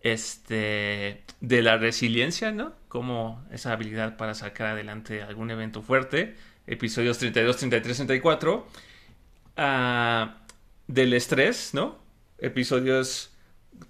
[0.00, 2.72] este, de la resiliencia, ¿no?
[2.88, 6.34] Como esa habilidad para sacar adelante algún evento fuerte.
[6.66, 8.66] Episodios 32, 33, 34.
[10.88, 11.98] del estrés, ¿no?
[12.38, 13.32] Episodios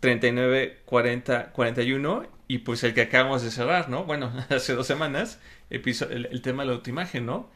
[0.00, 2.26] 39, 40, 41.
[2.48, 4.04] Y pues el que acabamos de cerrar, ¿no?
[4.04, 5.40] Bueno, hace dos semanas.
[5.70, 7.50] El, el tema de la autoimagen, ¿no?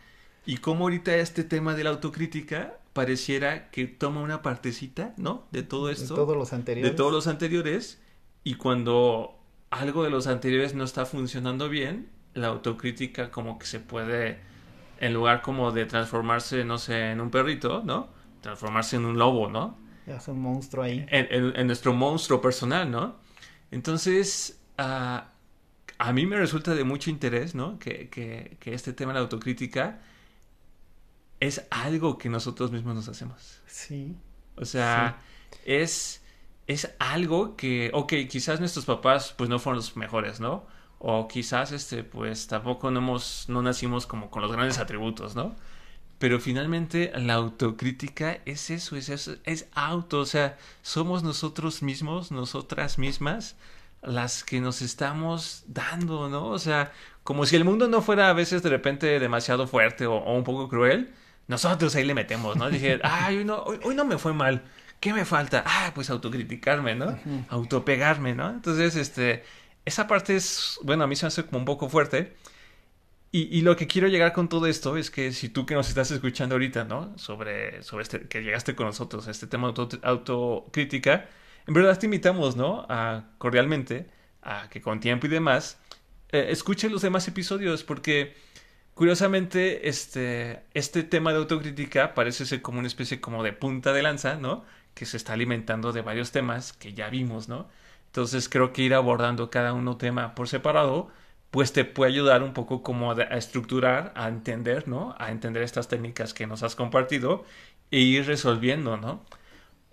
[0.46, 5.46] Y cómo ahorita este tema de la autocrítica pareciera que toma una partecita, ¿no?
[5.52, 6.14] De todo esto.
[6.14, 6.90] De todos los anteriores.
[6.90, 8.00] De todos los anteriores
[8.42, 9.38] y cuando
[9.70, 14.40] algo de los anteriores no está funcionando bien, la autocrítica como que se puede,
[14.98, 18.08] en lugar como de transformarse, no sé, en un perrito, ¿no?
[18.40, 19.78] Transformarse en un lobo, ¿no?
[20.06, 21.06] Es un monstruo ahí.
[21.08, 23.16] En, nuestro monstruo personal, ¿no?
[23.70, 25.28] Entonces, ah,
[25.98, 27.78] a mí me resulta de mucho interés, ¿no?
[27.78, 30.00] Que, que, que, este tema de la autocrítica
[31.40, 33.60] es algo que nosotros mismos nos hacemos.
[33.66, 34.14] Sí.
[34.56, 35.20] O sea,
[35.64, 36.20] es
[36.70, 40.64] es algo que, ok, quizás nuestros papás pues no fueron los mejores, ¿no?
[40.98, 45.56] O quizás este pues tampoco no hemos, no nacimos como con los grandes atributos, ¿no?
[46.20, 52.30] Pero finalmente la autocrítica es eso, es eso, es auto, o sea, somos nosotros mismos,
[52.30, 53.56] nosotras mismas,
[54.02, 56.46] las que nos estamos dando, ¿no?
[56.48, 56.92] O sea,
[57.24, 60.68] como si el mundo no fuera a veces de repente demasiado fuerte o, un poco
[60.68, 61.12] cruel,
[61.50, 62.70] nosotros ahí le metemos, ¿no?
[62.70, 64.62] Dije, ay, hoy no, hoy no me fue mal.
[65.00, 65.64] ¿qué me falta?
[65.66, 67.18] Ah, pues autocriticarme, ¿no?
[67.48, 68.50] Autopegarme, ¿no?
[68.50, 69.42] Entonces, este,
[69.84, 72.36] esa parte es, bueno, a mí se me hace como un poco fuerte.
[73.32, 76.10] Y, lo que quiero llegar con todo esto es que si tú que nos estás
[76.10, 77.16] escuchando ahorita, ¿no?
[77.16, 81.28] Sobre, sobre este, que llegaste con nosotros a este tema de autocrítica,
[81.66, 82.86] en verdad te invitamos, ¿no?
[82.88, 84.10] A, cordialmente,
[84.42, 85.78] a que con tiempo y demás,
[86.32, 88.34] eh, escuchen los demás episodios, porque
[89.00, 94.02] curiosamente, este, este tema de autocrítica parece ser como una especie como de punta de
[94.02, 94.62] lanza, ¿no?
[94.92, 97.66] que se está alimentando de varios temas que ya vimos, ¿no?
[98.08, 101.08] Entonces creo que ir abordando cada uno tema por separado,
[101.50, 105.14] pues te puede ayudar un poco como a, estructurar, a entender, ¿no?
[105.18, 107.46] A entender estas técnicas que nos has compartido
[107.90, 109.24] e ir resolviendo, ¿no?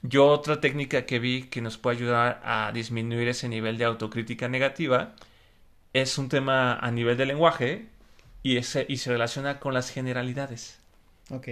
[0.02, 4.50] Yo otra técnica que vi que nos puede ayudar a disminuir ese nivel de autocrítica
[4.50, 5.16] negativa
[5.94, 7.97] es un tema a nivel de lenguaje
[8.44, 10.80] y, ese, y se relaciona con las generalidades.
[11.30, 11.48] Ok.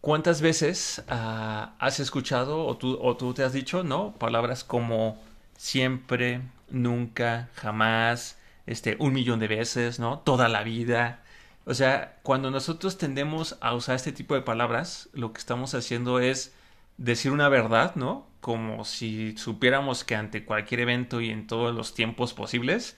[0.00, 4.14] ¿Cuántas veces ah, has escuchado o tú, o tú te has dicho, no?
[4.14, 5.18] Palabras como
[5.56, 10.18] siempre, nunca, jamás, este, un millón de veces, ¿no?
[10.18, 11.22] Toda la vida.
[11.64, 16.20] O sea, cuando nosotros tendemos a usar este tipo de palabras, lo que estamos haciendo
[16.20, 16.52] es
[16.98, 18.26] decir una verdad, ¿no?
[18.40, 22.96] Como si supiéramos que ante cualquier evento y en todos los tiempos posibles,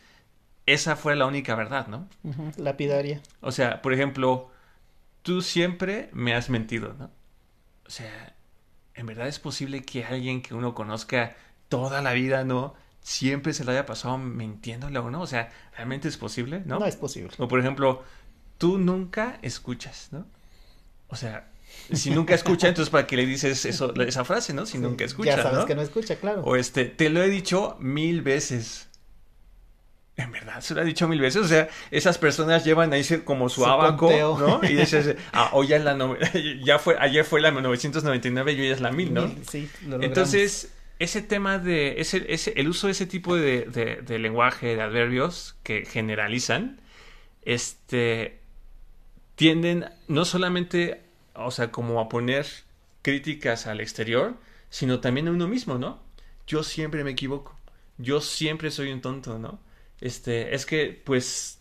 [0.67, 2.09] esa fue la única verdad, ¿no?
[2.57, 3.23] Lapidaria.
[3.41, 4.51] O sea, por ejemplo,
[5.23, 7.11] tú siempre me has mentido, ¿no?
[7.87, 8.35] O sea,
[8.95, 11.37] ¿en verdad es posible que alguien que uno conozca
[11.69, 12.75] toda la vida, ¿no?
[13.01, 15.21] Siempre se lo haya pasado mintiéndole a uno.
[15.21, 16.81] O sea, ¿realmente es posible, no?
[16.81, 17.33] No es posible.
[17.39, 18.03] O por ejemplo,
[18.59, 20.27] tú nunca escuchas, ¿no?
[21.09, 21.49] O sea,
[21.93, 24.67] si nunca escucha, entonces ¿para qué le dices eso, esa frase, no?
[24.67, 26.43] Si nunca escucha, Ya sabes que no escucha, claro.
[26.43, 28.89] O este, te lo he dicho mil veces.
[30.19, 31.43] En verdad, se lo ha dicho mil veces.
[31.43, 34.61] O sea, esas personas llevan ahí como su, abaco, ¿no?
[34.67, 36.17] Y dices, ah, hoy ya es la no...
[36.65, 39.35] ya fue, ayer fue la 999 y hoy es la 1000, ¿no?
[39.47, 43.97] Sí, lo Entonces, ese tema de ese, ese, el uso de ese tipo de, de,
[43.97, 46.81] de lenguaje, de adverbios que generalizan,
[47.43, 48.39] este,
[49.35, 51.03] tienden no solamente,
[51.35, 52.47] o sea, como a poner
[53.03, 54.35] críticas al exterior,
[54.71, 56.01] sino también a uno mismo, ¿no?
[56.47, 57.55] Yo siempre me equivoco,
[57.99, 59.61] yo siempre soy un tonto, ¿no?
[60.01, 61.61] Este, es que, pues,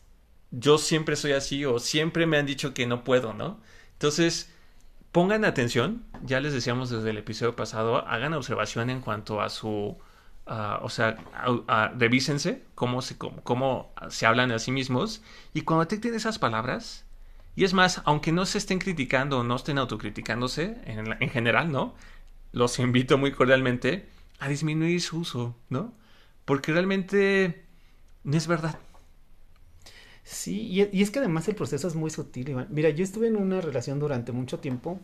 [0.51, 3.59] yo siempre soy así o siempre me han dicho que no puedo, ¿no?
[3.93, 4.53] Entonces,
[5.11, 9.97] pongan atención, ya les decíamos desde el episodio pasado, hagan observación en cuanto a su,
[10.47, 11.17] uh, o sea,
[11.47, 15.21] uh, revísense cómo se, cómo, cómo, se hablan a sí mismos
[15.53, 17.05] y cuando detecten esas palabras,
[17.55, 21.95] y es más, aunque no se estén criticando o no estén autocriticándose en general, ¿no?
[22.51, 25.93] Los invito muy cordialmente a disminuir su uso, ¿no?
[26.43, 27.64] Porque realmente
[28.25, 28.77] no es verdad.
[30.23, 32.55] Sí, y, es que además el proceso es muy sutil.
[32.69, 34.99] Mira, yo estuve en una relación durante mucho tiempo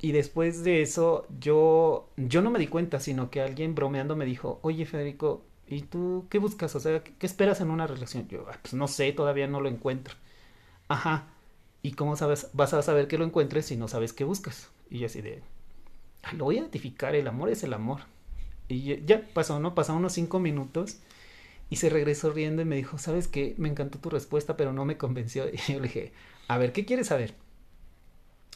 [0.00, 4.24] y después de eso yo, yo no me di cuenta, sino que alguien bromeando me
[4.24, 6.74] dijo, oye Federico, ¿y tú qué buscas?
[6.74, 8.26] O sea, ¿qué, qué esperas en una relación?
[8.28, 10.14] Yo, pues no sé, todavía no lo encuentro.
[10.88, 11.28] Ajá,
[11.82, 14.70] ¿y cómo sabes, vas a saber que lo encuentres si no sabes qué buscas?
[14.90, 15.42] Y yo así de,
[16.34, 18.00] lo voy a identificar, el amor es el amor.
[18.68, 19.74] Y ya pasó, ¿no?
[19.74, 20.98] Pasaron unos cinco minutos
[21.68, 23.54] y se regresó riendo y me dijo, ¿sabes qué?
[23.58, 25.46] Me encantó tu respuesta, pero no me convenció.
[25.52, 26.12] Y yo le dije,
[26.48, 27.34] a ver, ¿qué quieres saber?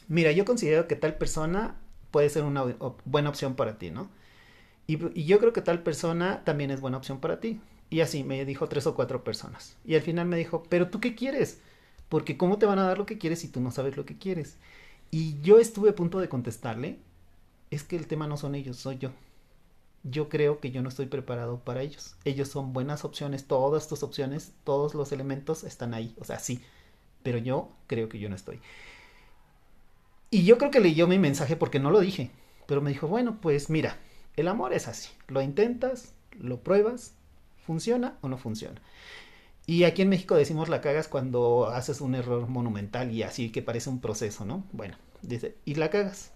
[0.07, 1.79] Mira, yo considero que tal persona
[2.11, 2.63] puede ser una
[3.05, 4.09] buena opción para ti, ¿no?
[4.87, 7.61] Y, y, yo creo que tal persona también es buena opción para ti.
[7.89, 9.77] Y así me dijo tres o cuatro personas.
[9.85, 11.59] Y al final me dijo, pero tú qué quieres?
[12.09, 14.17] Porque ¿cómo te van a dar lo que quieres si tú no sabes lo que
[14.17, 14.57] quieres?
[15.11, 16.99] Y yo estuve a punto de contestarle,
[17.69, 19.11] es que el tema no son ellos, soy yo
[20.03, 22.15] yo creo que yo no estoy preparado para ellos.
[22.25, 26.61] Ellos son buenas opciones, todas tus opciones, todos los elementos están ahí, o sea, sí,
[27.23, 28.59] pero yo creo que yo no estoy.
[30.29, 32.31] Y yo creo que leyó mi mensaje porque no lo dije,
[32.65, 33.97] pero me dijo, bueno, pues mira,
[34.35, 37.13] el amor es así, lo intentas, lo pruebas,
[37.65, 38.81] funciona o no funciona.
[39.67, 43.61] Y aquí en México decimos la cagas cuando haces un error monumental y así que
[43.61, 44.63] parece un proceso, ¿no?
[44.71, 46.31] Bueno, dice, y la cagas.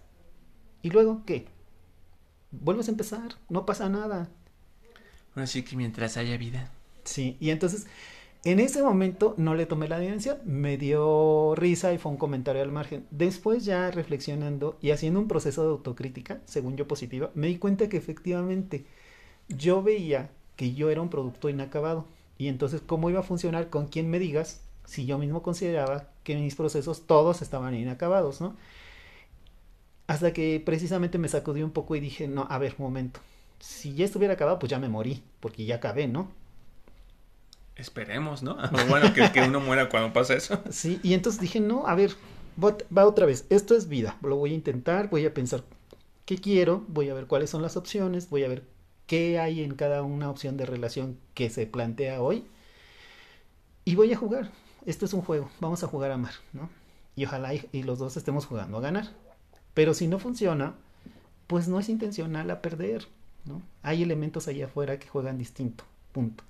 [0.84, 1.48] ¿Y luego qué?
[2.62, 4.30] Vuelves a empezar, no pasa nada.
[5.36, 6.72] Así que mientras haya vida.
[7.04, 7.88] Sí, y entonces
[8.46, 12.62] en ese momento no le tomé la dimensión, me dio risa y fue un comentario
[12.62, 13.08] al margen.
[13.10, 17.90] Después ya reflexionando y haciendo un proceso de autocrítica, según yo positiva, me di cuenta
[17.90, 18.86] que efectivamente
[19.50, 22.06] yo veía que yo era un producto inacabado.
[22.38, 26.36] Y entonces, ¿cómo iba a funcionar con quien me digas si yo mismo consideraba que
[26.36, 28.56] mis procesos todos estaban inacabados, ¿no?
[30.08, 33.20] Hasta que precisamente me sacudió un poco y dije, no, a ver, momento.
[33.60, 36.32] Si ya estuviera acabado, pues ya me morí, porque ya acabé, ¿no?
[37.76, 38.58] Esperemos, ¿no?
[38.90, 40.62] bueno, que, que, uno muera cuando pasa eso.
[40.70, 42.12] Sí, y entonces dije, no, a ver,
[42.64, 45.64] va otra vez, esto es vida, lo voy a intentar, voy a pensar
[46.26, 48.64] qué quiero, voy a ver cuáles son las opciones, voy a ver
[49.08, 52.46] qué hay en cada una opción de relación que se plantea hoy.
[53.84, 54.52] Y voy a jugar.
[54.86, 56.70] Esto es un juego, vamos a jugar a amar, ¿no?
[57.16, 59.10] Y ojalá y, y los dos estemos jugando a ganar.
[59.76, 60.74] Pero si no funciona,
[61.46, 63.08] pues no es intencional a perder,
[63.46, 63.62] ¿no?
[63.84, 66.44] Hay elementos allá afuera que juegan distinto, punto.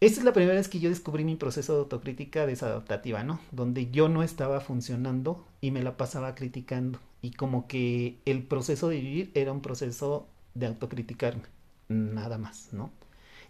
[0.00, 3.38] Esta es la primera vez que yo descubrí mi proceso de autocrítica desadaptativa, ¿no?
[3.52, 6.98] Donde yo no estaba funcionando y me la pasaba criticando.
[7.20, 11.44] Y como que el proceso de vivir era un proceso de autocriticarme,
[11.88, 12.90] nada más, ¿no?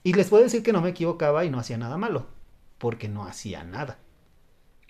[0.05, 2.27] Y les puedo decir que no me equivocaba y no hacía nada malo,
[2.77, 3.99] porque no hacía nada.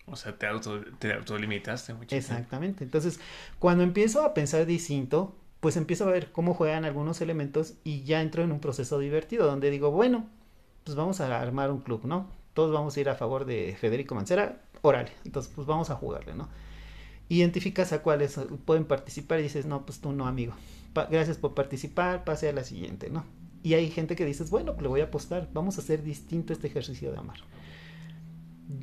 [0.06, 2.14] O sea, te, auto, te autolimitaste mucho.
[2.14, 2.84] Exactamente.
[2.84, 3.20] Entonces,
[3.58, 8.20] cuando empiezo a pensar distinto, pues empiezo a ver cómo juegan algunos elementos y ya
[8.20, 10.26] entro en un proceso divertido donde digo, bueno,
[10.82, 12.26] pues vamos a armar un club, ¿no?
[12.52, 16.34] Todos vamos a ir a favor de Federico Mancera, órale, entonces pues vamos a jugarle,
[16.34, 16.48] ¿no?
[17.28, 20.52] Identificas a cuáles pueden participar y dices, no, pues tú no, amigo.
[21.10, 23.24] Gracias por participar, pase a la siguiente, ¿no?
[23.62, 26.52] Y hay gente que dices, bueno, pues le voy a apostar, vamos a hacer distinto
[26.52, 27.38] este ejercicio de amar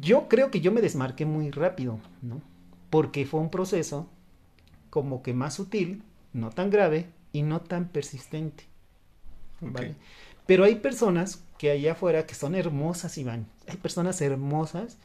[0.02, 2.42] yo creo que yo me desmarqué muy rápido, ¿no?
[2.90, 4.08] Porque fue un proceso
[4.90, 8.66] como que más sutil, no tan grave y no tan persistente.
[9.62, 9.92] ¿vale?
[9.92, 9.96] Okay.
[10.46, 13.48] Pero hay personas que allá afuera que son hermosas, Iván.
[13.68, 14.98] Hay personas hermosas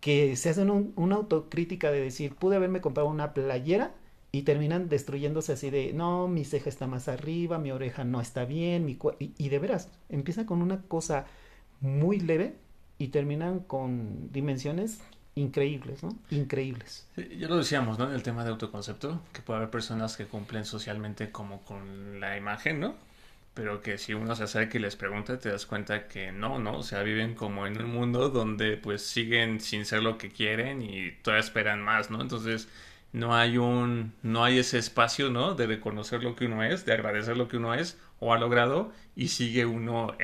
[0.00, 3.94] que se hacen un, una autocrítica de decir, pude haberme comprado una playera
[4.30, 8.44] y terminan destruyéndose así de, no, mi ceja está más arriba, mi oreja no está
[8.44, 11.26] bien, mi y, y de veras, empieza con una cosa
[11.80, 12.56] muy leve
[13.04, 14.98] y terminan con dimensiones
[15.34, 16.16] increíbles, ¿no?
[16.30, 17.06] Increíbles.
[17.14, 18.08] Sí, ya lo decíamos, ¿no?
[18.08, 22.38] En el tema de autoconcepto, que puede haber personas que cumplen socialmente como con la
[22.38, 22.94] imagen, ¿no?
[23.52, 26.78] Pero que si uno se acerca y les pregunta, te das cuenta que no, ¿no?
[26.78, 30.80] O sea, viven como en un mundo donde pues siguen sin ser lo que quieren
[30.80, 32.22] y todavía esperan más, ¿no?
[32.22, 32.68] Entonces,
[33.14, 35.54] no hay un, no hay ese espacio, ¿no?
[35.54, 38.90] De reconocer lo que uno es, de agradecer lo que uno es o ha logrado
[39.14, 40.16] y sigue uno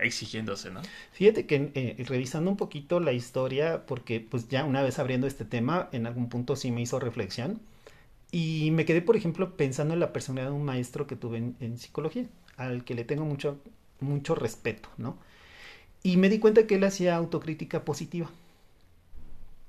[0.00, 0.82] exigiéndose, ¿no?
[1.12, 5.44] Fíjate que eh, revisando un poquito la historia, porque pues ya una vez abriendo este
[5.44, 7.60] tema, en algún punto sí me hizo reflexión
[8.32, 11.78] y me quedé, por ejemplo, pensando en la personalidad de un maestro que tuve en,
[11.78, 12.26] psicología,
[12.56, 13.60] al que le tengo mucho,
[14.00, 15.16] mucho respeto, ¿no?
[16.02, 18.28] Y me di cuenta que él hacía autocrítica positiva.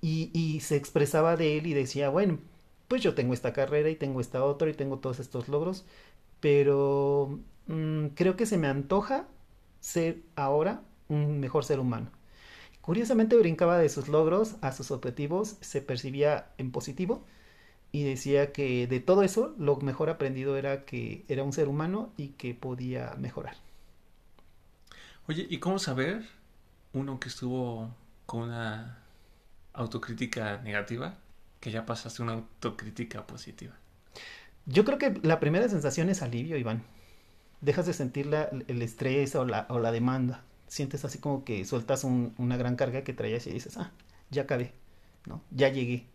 [0.02, 2.40] Y, se expresaba de él y decía, bueno,
[2.88, 5.86] pues yo tengo esta carrera y tengo esta otra y tengo todos estos logros,
[6.40, 9.28] pero mm, creo que se me antoja
[9.82, 12.12] ser ahora un mejor ser humano.
[12.82, 17.24] Curiosamente brincaba de sus logros a sus objetivos, se percibía en positivo
[17.92, 22.12] y decía que de todo eso lo mejor aprendido era que era un ser humano
[22.18, 23.56] y que podía mejorar.
[25.28, 26.26] Oye, ¿y cómo saber
[26.94, 27.94] uno que estuvo
[28.26, 28.99] con una
[29.74, 31.18] autocrítica negativa
[31.60, 33.74] que ya pasaste una autocrítica positiva?
[34.66, 36.84] Yo creo que la primera sensación es alivio, Iván.
[37.62, 38.30] Dejas de sentir
[38.68, 40.44] el estrés o la, o la demanda.
[40.68, 43.92] Sientes así como que sueltas una gran carga que traías y dices, ah,
[44.30, 44.72] ya acabé,
[45.26, 45.42] ¿no?
[45.52, 46.06] Ya llegué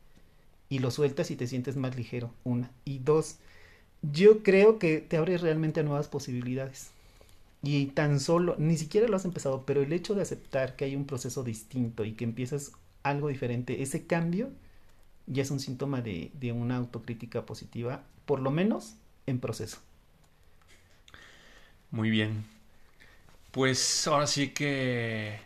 [0.68, 2.70] y lo sueltas y te sientes más ligero, una.
[2.84, 3.36] Y dos,
[4.02, 6.90] yo creo que te abre realmente a nuevas posibilidades.
[7.62, 10.96] Y tan solo, ni siquiera lo has empezado, pero el hecho de aceptar que hay
[10.96, 12.72] un proceso distinto y que empiezas
[13.04, 14.50] algo diferente, ese cambio
[15.26, 18.96] ya es un síntoma de, de una autocrítica positiva, por lo menos
[19.26, 19.78] en proceso.
[21.90, 22.44] Muy bien.
[23.52, 25.38] Pues ahora sí que...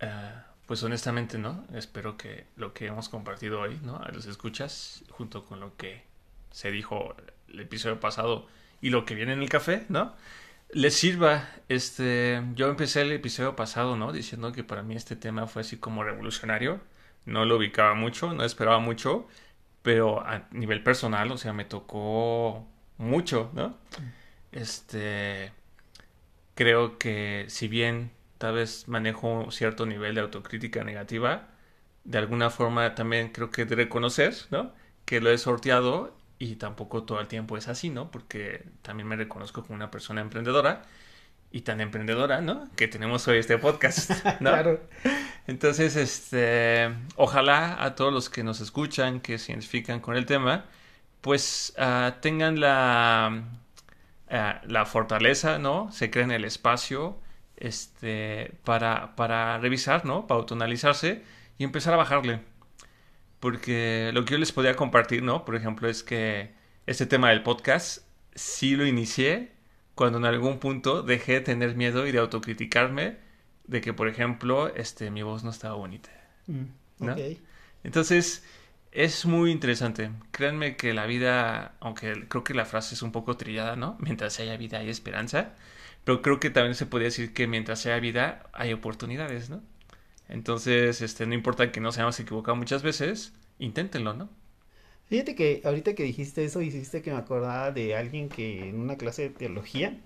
[0.00, 0.32] Eh,
[0.66, 1.64] pues honestamente, ¿no?
[1.72, 3.96] Espero que lo que hemos compartido hoy, ¿no?
[3.96, 6.02] A los escuchas, junto con lo que
[6.50, 7.16] se dijo
[7.48, 8.46] el episodio pasado
[8.82, 10.14] y lo que viene en el café, ¿no?
[10.70, 14.12] Les sirva, este, yo empecé el episodio pasado, ¿no?
[14.12, 16.80] Diciendo que para mí este tema fue así como revolucionario,
[17.24, 19.26] no lo ubicaba mucho, no esperaba mucho,
[19.82, 22.66] pero a nivel personal, o sea, me tocó
[22.98, 23.78] mucho, ¿no?
[24.52, 25.52] Este,
[26.54, 31.48] creo que si bien tal vez manejo un cierto nivel de autocrítica negativa,
[32.04, 34.74] de alguna forma también creo que de reconocer, ¿no?
[35.04, 38.10] Que lo he sorteado y tampoco todo el tiempo es así, ¿no?
[38.10, 40.82] Porque también me reconozco como una persona emprendedora
[41.50, 42.68] y tan emprendedora, ¿no?
[42.76, 44.10] Que tenemos hoy este podcast,
[44.40, 44.50] ¿no?
[44.50, 44.80] claro.
[45.46, 50.66] Entonces, este, ojalá a todos los que nos escuchan, que se identifican con el tema,
[51.20, 53.44] pues uh, tengan la,
[54.30, 55.90] uh, la fortaleza, ¿no?
[55.90, 57.18] Se creen el espacio,
[57.56, 60.26] este, para, para revisar, ¿no?
[60.26, 61.24] Para autoanalizarse
[61.58, 62.40] y empezar a bajarle.
[63.40, 65.44] Porque lo que yo les podía compartir, ¿no?
[65.44, 66.52] Por ejemplo, es que
[66.86, 69.52] este tema del podcast sí lo inicié
[69.94, 73.16] cuando en algún punto dejé de tener miedo y de autocriticarme
[73.66, 76.10] de que, por ejemplo, este, mi voz no estaba bonita.
[76.46, 76.64] Mm,
[77.00, 77.16] ¿no?
[77.84, 78.44] Entonces,
[78.92, 80.10] es muy interesante.
[80.30, 83.96] Créanme que la vida, aunque creo que la frase es un poco trillada, ¿no?
[84.00, 85.54] Mientras haya vida hay esperanza.
[86.04, 89.62] Pero creo que también se podría decir que mientras sea vida hay oportunidades, ¿no?
[90.28, 94.28] Entonces, este, no importa que nos hayamos equivocado muchas veces, inténtenlo, ¿no?
[95.06, 98.96] Fíjate que ahorita que dijiste eso, hiciste que me acordaba de alguien que en una
[98.96, 99.98] clase de teología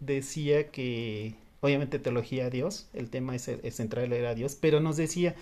[0.00, 4.96] decía que, obviamente teología a Dios, el tema es, es central era Dios, pero nos
[4.96, 5.34] decía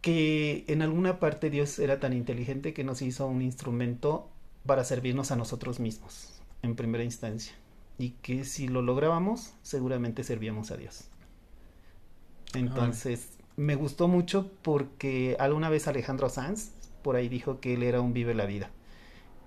[0.00, 4.28] que en alguna parte Dios era tan inteligente que nos hizo un instrumento
[4.66, 7.54] para servirnos a nosotros mismos, en primera instancia
[7.98, 11.08] y que si lo lográbamos, seguramente servíamos a Dios.
[12.58, 18.00] Entonces, me gustó mucho porque alguna vez Alejandro Sanz por ahí dijo que él era
[18.00, 18.70] un vive la vida.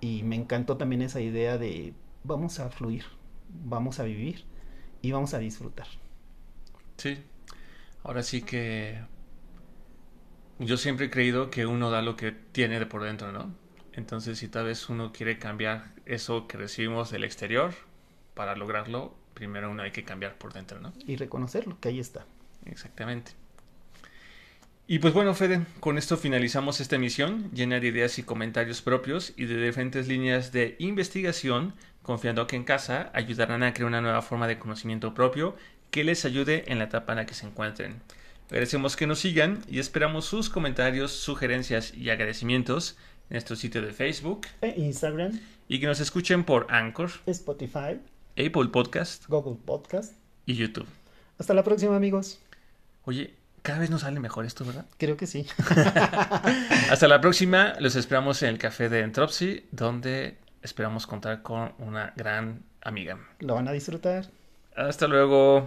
[0.02, 1.94] Y me encantó también esa idea de
[2.24, 3.06] vamos a fluir,
[3.50, 4.46] vamos a vivir
[5.02, 5.88] y vamos a disfrutar.
[6.98, 7.18] Sí,
[8.04, 9.02] ahora sí que
[10.60, 13.54] yo siempre he creído que uno da lo que tiene de por dentro, ¿no?
[13.94, 17.74] Entonces, si tal vez uno quiere cambiar eso que recibimos del exterior,
[18.34, 20.94] para lograrlo, primero uno hay que cambiar por dentro, ¿no?
[21.06, 22.26] Y reconocerlo, que ahí está.
[22.66, 23.32] Exactamente.
[24.92, 29.34] Y pues bueno, Fede, con esto finalizamos esta emisión llena de ideas y comentarios propios
[29.38, 34.24] y de diferentes líneas de investigación, confiando que en casa ayudarán a crear una nueva
[34.24, 35.56] forma de conocimiento propio
[35.92, 38.02] que les ayude en la etapa en la que se encuentren.
[38.48, 42.98] Agradecemos que nos sigan y esperamos sus comentarios, sugerencias y agradecimientos
[43.30, 48.00] en nuestro sitio de Facebook e Instagram y que nos escuchen por Anchor, Spotify,
[48.32, 50.14] Apple Podcast, Google Podcast
[50.48, 50.88] y YouTube.
[51.38, 52.40] Hasta la próxima, amigos.
[53.10, 53.34] Oye,
[53.64, 54.86] cada vez nos sale mejor esto, ¿verdad?
[55.00, 55.48] Creo que sí.
[56.92, 57.74] Hasta la próxima.
[57.80, 63.18] Los esperamos en el café de Entropsy, donde esperamos contar con una gran amiga.
[63.40, 64.28] Lo van a disfrutar.
[64.76, 65.66] Hasta luego.